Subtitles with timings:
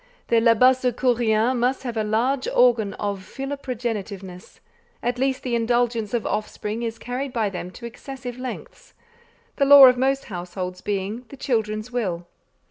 [0.29, 4.59] The Labassecouriens must have a large organ of philoprogenitiveness:
[5.03, 8.95] at least the indulgence of offspring is carried by them to excessive lengths;
[9.57, 12.25] the law of most households being the children's will.